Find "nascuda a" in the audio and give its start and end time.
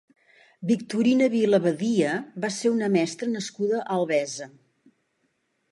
3.37-3.87